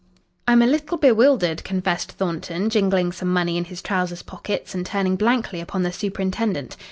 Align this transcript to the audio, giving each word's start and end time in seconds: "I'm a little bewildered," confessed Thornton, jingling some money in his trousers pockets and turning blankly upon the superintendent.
"I'm 0.47 0.63
a 0.63 0.65
little 0.65 0.97
bewildered," 0.97 1.63
confessed 1.63 2.13
Thornton, 2.13 2.71
jingling 2.71 3.11
some 3.11 3.31
money 3.31 3.55
in 3.55 3.65
his 3.65 3.83
trousers 3.83 4.23
pockets 4.23 4.73
and 4.73 4.83
turning 4.83 5.15
blankly 5.15 5.61
upon 5.61 5.83
the 5.83 5.93
superintendent. 5.93 6.75